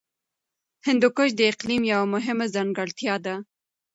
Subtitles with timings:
[0.87, 3.35] هندوکش د اقلیم یوه مهمه ځانګړتیا ده.